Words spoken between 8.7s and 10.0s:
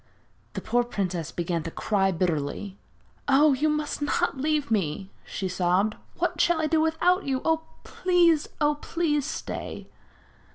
please stay.'